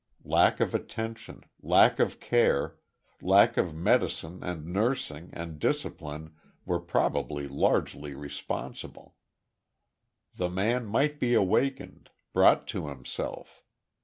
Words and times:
Lack 0.25 0.59
of 0.59 0.73
attention, 0.73 1.43
lack 1.61 1.99
of 1.99 2.19
care, 2.19 2.75
lack 3.21 3.55
of 3.55 3.75
medicine 3.75 4.43
and 4.43 4.65
nursing 4.65 5.29
and 5.31 5.59
discipline 5.59 6.33
were 6.65 6.79
probably 6.79 7.47
largely 7.47 8.15
responsible. 8.15 9.15
The 10.33 10.49
man 10.49 10.87
might 10.87 11.19
be 11.19 11.35
awakened 11.35 12.09
brought 12.33 12.65
to 12.69 12.87
himself. 12.87 13.61